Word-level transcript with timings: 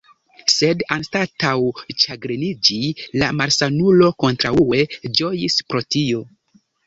Sed 0.51 0.79
anstataŭ 0.93 1.51
ĉagreniĝi, 2.03 2.79
la 3.23 3.29
malsanulo 3.41 4.09
kontraŭe 4.25 4.81
ĝojis 5.19 5.59
pro 5.69 5.85
tio. 5.97 6.25